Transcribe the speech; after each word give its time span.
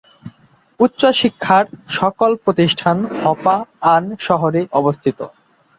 উচ্চশিক্ষার 0.79 1.65
সকল 1.97 2.31
প্রতিষ্ঠান 2.43 2.97
হপা-আন 3.21 4.03
শহরে 4.19 4.61
অবস্থিত। 4.71 5.19